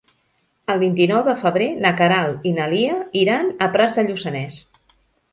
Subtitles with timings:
[0.75, 4.57] El vint-i-nou de febrer na Queralt i na Lia iran a Prats de Lluçanès.